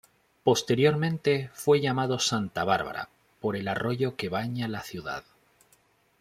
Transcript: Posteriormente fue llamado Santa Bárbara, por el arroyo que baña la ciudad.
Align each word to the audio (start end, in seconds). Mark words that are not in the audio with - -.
Posteriormente 0.43 1.51
fue 1.53 1.79
llamado 1.79 2.17
Santa 2.17 2.63
Bárbara, 2.63 3.09
por 3.39 3.55
el 3.55 3.67
arroyo 3.67 4.15
que 4.15 4.29
baña 4.29 4.67
la 4.67 4.81
ciudad. 4.81 5.23